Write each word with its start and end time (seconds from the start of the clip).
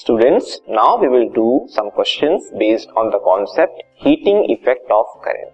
Students 0.00 0.60
now 0.70 0.96
we 0.98 1.08
will 1.08 1.26
do 1.32 1.46
some 1.70 1.88
questions 1.88 2.48
based 2.58 2.90
on 2.98 3.08
the 3.10 3.18
concept 3.24 3.82
heating 4.04 4.50
effect 4.50 4.92
of 4.92 5.18
current 5.24 5.50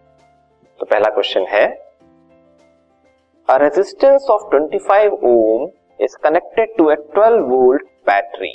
तो 0.80 0.86
पहला 0.86 1.08
question 1.14 1.46
है 1.48 1.64
a 3.48 3.56
resistance 3.62 4.26
of 4.30 4.44
25 4.52 5.16
ohm 5.30 5.66
is 6.00 6.16
connected 6.24 6.76
to 6.76 6.84
a 6.86 6.94
12 7.16 7.40
volt 7.48 7.86
battery 8.06 8.52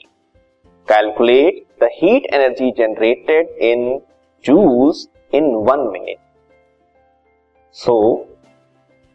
calculate 0.87 1.61
the 1.83 1.89
heat 1.93 2.33
energy 2.33 2.71
generated 2.77 3.49
in 3.71 3.83
joules 4.43 5.07
in 5.33 5.53
one 5.69 5.87
minute 5.93 6.17
so 7.75 7.97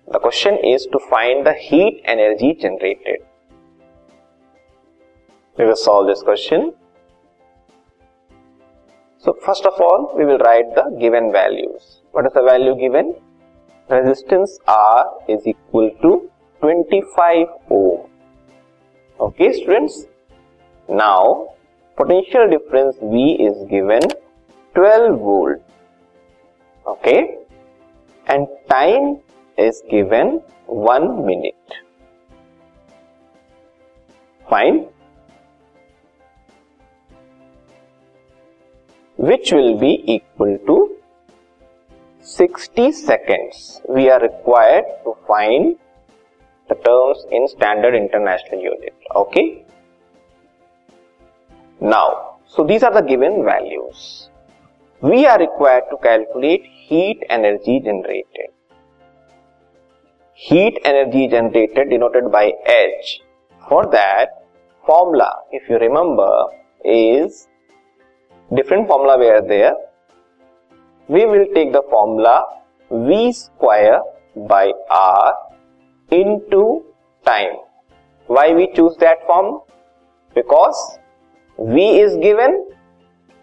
the 0.09 0.19
question 0.19 0.59
is 0.75 0.89
to 0.93 0.99
find 1.09 1.45
the 1.45 1.55
heat 1.61 2.03
energy 2.09 2.53
generated 2.61 3.23
We 5.59 5.65
will 5.65 5.77
solve 5.77 6.07
this 6.07 6.23
question. 6.23 6.75
So 9.19 9.37
first 9.45 9.65
of 9.65 9.81
all, 9.81 10.13
we 10.17 10.25
will 10.25 10.39
write 10.39 10.75
the 10.75 10.97
given 11.01 11.33
values. 11.33 12.03
What 12.13 12.27
is 12.27 12.33
the 12.35 12.43
value 12.43 12.77
given? 12.79 13.15
Resistance 13.89 14.59
R 14.67 15.07
is 15.29 15.47
equal 15.47 15.91
to 16.03 16.31
25 16.61 17.47
ohm. 17.71 18.09
Okay, 19.21 19.53
students. 19.53 20.07
Now, 20.89 21.55
potential 21.97 22.49
difference 22.51 22.97
V 23.01 23.37
is 23.41 23.67
given 23.71 24.03
12 24.75 25.19
volt. 25.19 25.63
Okay, 26.87 27.39
and 28.27 28.47
time 28.69 29.21
is 29.57 29.83
given 29.91 30.43
1 30.67 31.25
minute. 31.25 31.75
Fine. 34.51 34.89
Which 39.17 39.53
will 39.53 39.79
be 39.79 40.03
equal 40.07 40.59
to 40.67 40.97
60 42.21 42.93
seconds. 42.93 43.81
We 43.89 44.11
are 44.11 44.21
required 44.21 44.85
to 45.05 45.15
find 45.27 45.77
the 46.69 46.75
terms 46.75 47.25
in 47.31 47.49
standard 47.49 47.95
international 47.95 48.61
unit. 48.61 48.95
Okay. 49.15 49.65
Now, 51.81 52.39
so 52.47 52.65
these 52.65 52.83
are 52.83 52.93
the 52.93 53.03
given 53.03 53.45
values. 53.45 54.31
We 55.01 55.27
are 55.27 55.39
required 55.39 55.85
to 55.91 55.97
calculate 55.99 56.65
heat 56.65 57.23
energy 57.31 57.81
generated. 57.81 58.51
Heat 60.33 60.79
energy 60.85 61.29
generated 61.29 61.91
denoted 61.91 62.31
by 62.33 62.53
H. 62.67 63.21
For 63.69 63.87
that, 63.93 64.47
formula, 64.85 65.33
if 65.51 65.69
you 65.69 65.79
remember, 65.79 66.47
is 66.85 67.49
different 68.55 68.87
formula 68.87 69.19
were 69.19 69.43
there. 69.47 69.75
We 71.09 71.25
will 71.27 71.47
take 71.55 71.73
the 71.73 71.83
formula 71.91 72.45
v 72.91 73.33
square 73.33 74.01
by 74.49 74.73
r 74.91 75.35
into 76.11 76.85
time. 77.25 77.57
Why 78.27 78.53
we 78.53 78.73
choose 78.75 78.97
that 78.99 79.27
form? 79.27 79.61
Because 80.35 80.99
v 81.59 82.01
is 82.01 82.17
given 82.17 82.69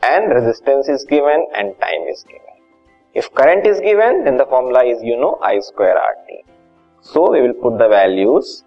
and 0.04 0.34
resistance 0.34 0.88
is 0.88 1.06
given 1.06 1.48
and 1.56 1.74
time 1.80 2.08
is 2.10 2.24
given. 2.24 2.42
If 3.14 3.34
current 3.34 3.66
is 3.68 3.80
given 3.80 4.24
then 4.24 4.38
the 4.38 4.46
formula 4.46 4.84
is 4.86 5.04
you 5.04 5.18
know 5.18 5.38
i 5.44 5.60
square 5.60 5.96
rt 5.96 6.46
so 7.02 7.32
we 7.32 7.42
will 7.42 7.54
put 7.64 7.78
the 7.78 7.88
values 7.88 8.64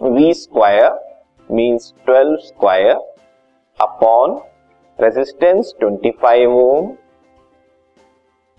v 0.00 0.34
square 0.34 0.92
means 1.48 1.94
12 2.04 2.44
square 2.48 2.96
upon 3.80 4.42
resistance 4.98 5.72
25 5.80 6.48
ohm 6.48 6.96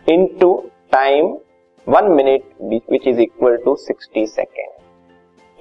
into 0.08 0.72
time 0.92 1.38
1 1.86 2.16
minute 2.16 2.46
which 2.60 3.08
is 3.08 3.20
equal 3.20 3.58
to 3.66 3.78
60 3.78 4.26
second. 4.26 4.72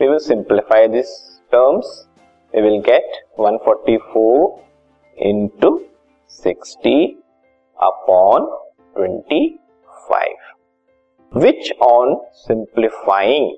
We 0.00 0.08
will 0.08 0.20
simplify 0.20 0.86
these 0.88 1.40
terms. 1.50 2.08
We 2.52 2.62
will 2.62 2.82
get 2.82 3.04
144 3.36 4.60
into 5.18 5.86
60 6.26 7.18
upon 7.80 8.48
25 8.96 10.44
which 11.32 11.72
on 11.80 12.20
simplifying 12.46 13.56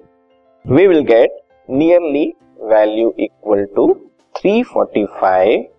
we 0.64 0.88
will 0.88 1.04
get 1.04 1.30
nearly 1.68 2.34
value 2.68 3.12
equal 3.18 3.66
to 3.76 4.10
345 4.40 5.75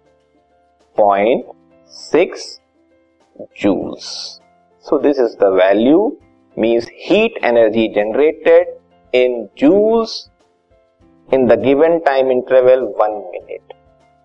0.6 0.97 2.59
joules. 3.59 4.39
So 4.79 4.97
this 4.97 5.17
is 5.17 5.35
the 5.35 5.51
value 5.51 6.17
means 6.55 6.87
heat 6.87 7.37
energy 7.41 7.89
generated 7.93 8.67
in 9.13 9.49
joules 9.57 10.29
in 11.31 11.45
the 11.45 11.57
given 11.57 12.03
time 12.03 12.31
interval 12.31 12.93
1 12.95 13.31
minute. 13.31 13.73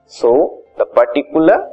So 0.07 0.63
the 0.79 0.87
particular 0.87 1.69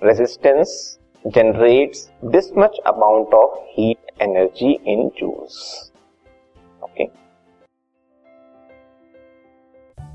resistance 0.00 0.98
generates 1.30 2.10
this 2.22 2.52
much 2.54 2.76
amount 2.86 3.32
of 3.32 3.48
heat 3.74 3.98
energy 4.20 4.80
in 4.84 5.10
joules. 5.18 5.90
Okay. 6.82 7.10